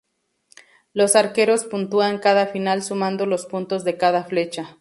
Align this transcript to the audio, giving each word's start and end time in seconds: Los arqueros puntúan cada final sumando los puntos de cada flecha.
Los 0.95 1.15
arqueros 1.15 1.63
puntúan 1.63 2.17
cada 2.17 2.47
final 2.47 2.81
sumando 2.81 3.27
los 3.27 3.45
puntos 3.45 3.83
de 3.83 3.97
cada 3.97 4.23
flecha. 4.23 4.77